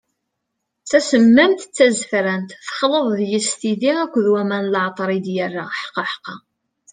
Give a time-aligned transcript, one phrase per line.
[0.83, 6.35] D tasemmamt, d tazefrant, texleḍ deg-s tidi akked waman n leɛṭer i d-yerra, ḥqaḥqa!